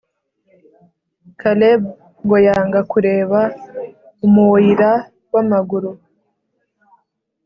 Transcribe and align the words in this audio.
kaleb 1.41 1.81
ngo 2.23 2.37
yanga 2.47 2.81
kureb 2.91 3.31
umuoira 4.25 4.91
wamaguru 5.33 5.91